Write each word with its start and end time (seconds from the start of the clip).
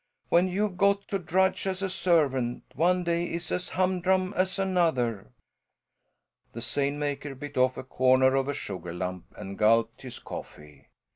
"When 0.29 0.47
you've 0.47 0.77
got 0.77 1.07
to 1.09 1.19
drudge 1.19 1.67
as 1.67 1.83
a 1.83 1.87
servant, 1.91 2.63
one 2.73 3.03
day 3.03 3.25
is 3.25 3.51
as 3.51 3.69
humdrum 3.69 4.33
as 4.35 4.57
another." 4.57 5.31
The 6.53 6.61
seine 6.61 6.97
maker 6.97 7.35
bit 7.35 7.55
off 7.55 7.77
a 7.77 7.83
corner 7.83 8.33
of 8.33 8.47
a 8.47 8.53
sugar 8.55 8.93
lump 8.95 9.25
and 9.37 9.59
gulped 9.59 10.01
his 10.01 10.17
coffee. 10.17 10.87